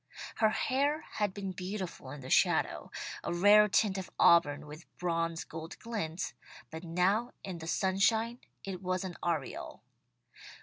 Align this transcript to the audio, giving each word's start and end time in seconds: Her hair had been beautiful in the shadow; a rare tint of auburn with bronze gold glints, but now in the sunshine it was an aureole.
Her 0.37 0.49
hair 0.49 1.01
had 1.01 1.31
been 1.31 1.51
beautiful 1.51 2.09
in 2.09 2.21
the 2.21 2.31
shadow; 2.31 2.89
a 3.23 3.31
rare 3.31 3.67
tint 3.67 3.99
of 3.99 4.09
auburn 4.17 4.65
with 4.65 4.87
bronze 4.97 5.43
gold 5.43 5.77
glints, 5.77 6.33
but 6.71 6.83
now 6.83 7.33
in 7.43 7.59
the 7.59 7.67
sunshine 7.67 8.39
it 8.63 8.81
was 8.81 9.03
an 9.03 9.15
aureole. 9.21 9.83